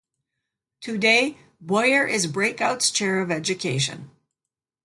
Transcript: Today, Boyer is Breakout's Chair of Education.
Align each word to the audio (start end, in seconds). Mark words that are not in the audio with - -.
Today, 0.79 1.37
Boyer 1.59 2.07
is 2.07 2.25
Breakout's 2.25 2.89
Chair 2.89 3.21
of 3.21 3.29
Education. 3.29 4.09